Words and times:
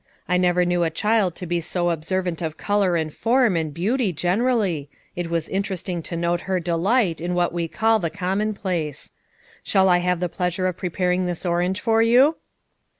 I 0.27 0.37
never 0.37 0.65
knew 0.65 0.81
a 0.81 0.89
child 0.89 1.35
to 1.35 1.45
he 1.45 1.61
so 1.61 1.91
observant 1.91 2.41
of 2.41 2.57
color 2.57 2.95
and 2.95 3.13
form 3.13 3.55
and 3.55 3.71
beauty 3.71 4.11
generally; 4.11 4.89
it 5.15 5.29
was 5.29 5.47
interest 5.47 5.87
ing 5.89 6.01
to 6.01 6.17
note 6.17 6.41
her 6.49 6.59
delight 6.59 7.21
in 7.21 7.35
what 7.35 7.53
we 7.53 7.67
call 7.67 7.99
the 7.99 8.09
commonplace, 8.09 9.11
Shall 9.61 9.89
I 9.89 9.99
have 9.99 10.19
the 10.19 10.27
pleasure 10.27 10.65
of 10.65 10.75
preparing 10.77 11.27
this 11.27 11.45
orange 11.45 11.79
for 11.81 12.01
you?" 12.01 12.37